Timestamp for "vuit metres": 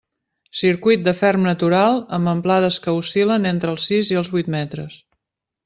4.37-5.01